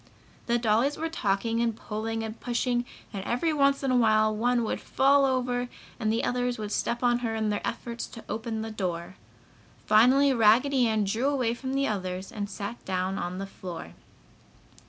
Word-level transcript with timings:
The 0.47 0.57
dollies 0.57 0.97
were 0.97 1.09
talking 1.11 1.61
and 1.61 1.75
pulling 1.75 2.23
and 2.23 2.39
pushing 2.39 2.85
and 3.13 3.23
every 3.23 3.53
once 3.53 3.83
in 3.83 3.91
a 3.91 3.95
while 3.95 4.35
one 4.35 4.63
would 4.63 4.81
fall 4.81 5.25
over 5.25 5.69
and 5.99 6.11
the 6.11 6.23
others 6.23 6.57
would 6.57 6.71
step 6.71 7.03
on 7.03 7.19
her 7.19 7.35
in 7.35 7.49
their 7.51 7.61
efforts 7.63 8.07
to 8.07 8.25
open 8.27 8.63
the 8.63 8.71
door. 8.71 9.17
Finally 9.85 10.33
Raggedy 10.33 10.87
Ann 10.87 11.03
drew 11.03 11.27
away 11.27 11.53
from 11.53 11.75
the 11.75 11.85
others 11.87 12.31
and 12.31 12.49
sat 12.49 12.83
down 12.83 13.19
on 13.19 13.37
the 13.37 13.45
floor. 13.45 13.93